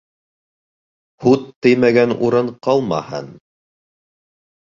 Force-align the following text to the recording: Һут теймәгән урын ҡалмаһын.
Һут 1.25 1.45
теймәгән 1.65 2.15
урын 2.29 2.49
ҡалмаһын. 2.69 3.31